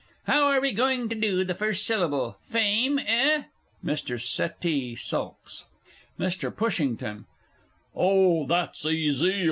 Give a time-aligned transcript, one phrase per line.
[0.23, 3.43] _)How are we going to do the first syllable "Fame," eh?
[3.85, 4.19] [MR.
[4.19, 5.65] SETTEE sulks.
[6.19, 6.49] MR.
[6.57, 7.27] PUSHINGTON.
[7.95, 9.39] Oh, that's easy.